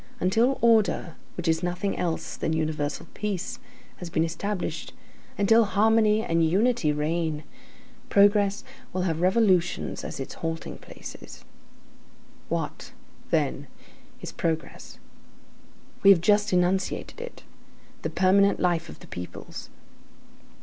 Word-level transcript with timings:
Until 0.19 0.57
order, 0.61 1.15
which 1.37 1.47
is 1.47 1.61
nothing 1.61 1.95
else 1.95 2.35
than 2.35 2.53
universal 2.53 3.05
peace, 3.13 3.59
has 3.97 4.09
been 4.09 4.23
established, 4.23 4.93
until 5.37 5.63
harmony 5.65 6.23
and 6.23 6.43
unity 6.43 6.91
reign, 6.91 7.43
progress 8.09 8.63
will 8.93 9.03
have 9.03 9.21
revolutions 9.21 10.03
as 10.03 10.19
its 10.19 10.33
halting 10.33 10.79
places. 10.79 11.45
What, 12.49 12.93
then, 13.29 13.67
is 14.23 14.31
progress? 14.31 14.97
We 16.01 16.09
have 16.09 16.19
just 16.19 16.51
enunciated 16.51 17.21
it; 17.21 17.43
the 18.01 18.09
permanent 18.09 18.59
life 18.59 18.89
of 18.89 19.01
the 19.01 19.07
peoples. 19.07 19.69